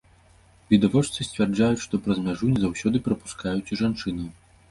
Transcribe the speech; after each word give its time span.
Відавочцы 0.71 1.25
сцвярджаюць, 1.27 1.83
што 1.85 1.99
праз 2.07 2.17
мяжу 2.29 2.49
не 2.53 2.59
заўсёды 2.65 2.97
прапускаюць 3.09 3.65
і 3.75 3.81
жанчынаў. 3.83 4.27